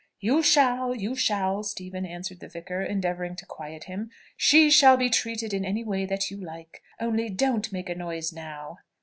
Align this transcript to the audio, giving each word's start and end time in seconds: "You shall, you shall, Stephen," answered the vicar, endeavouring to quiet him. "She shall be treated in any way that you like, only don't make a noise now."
"You 0.19 0.41
shall, 0.41 0.95
you 0.95 1.15
shall, 1.15 1.61
Stephen," 1.61 2.07
answered 2.07 2.39
the 2.39 2.47
vicar, 2.47 2.81
endeavouring 2.81 3.35
to 3.35 3.45
quiet 3.45 3.83
him. 3.83 4.09
"She 4.35 4.71
shall 4.71 4.97
be 4.97 5.11
treated 5.11 5.53
in 5.53 5.63
any 5.63 5.83
way 5.83 6.07
that 6.07 6.31
you 6.31 6.37
like, 6.43 6.81
only 6.99 7.29
don't 7.29 7.71
make 7.71 7.87
a 7.87 7.93
noise 7.93 8.33
now." 8.33 8.79